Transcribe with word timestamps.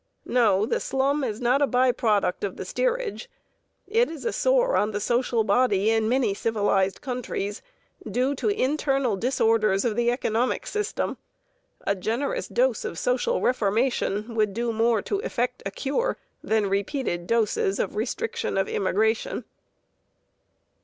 No, 0.25 0.65
the 0.65 0.79
slum 0.79 1.23
is 1.23 1.39
not 1.39 1.61
a 1.61 1.67
by 1.67 1.91
product 1.91 2.43
of 2.43 2.57
the 2.57 2.65
steerage. 2.65 3.29
It 3.85 4.09
is 4.09 4.25
a 4.25 4.33
sore 4.33 4.75
on 4.75 4.89
the 4.93 4.99
social 4.99 5.43
body 5.43 5.91
in 5.91 6.09
many 6.09 6.33
civilized 6.33 7.01
countries, 7.01 7.61
due 8.09 8.33
to 8.33 8.49
internal 8.49 9.15
disorders 9.15 9.85
of 9.85 9.95
the 9.95 10.09
economic 10.09 10.65
system. 10.65 11.17
A 11.85 11.93
generous 11.93 12.47
dose 12.47 12.83
of 12.83 12.97
social 12.97 13.41
reformation 13.41 14.33
would 14.33 14.55
do 14.55 14.73
more 14.73 15.03
to 15.03 15.19
effect 15.19 15.61
a 15.67 15.69
cure 15.69 16.17
than 16.43 16.67
repeated 16.67 17.27
doses 17.27 17.77
of 17.77 17.95
restriction 17.95 18.57
of 18.57 18.67
immigration. 18.67 19.43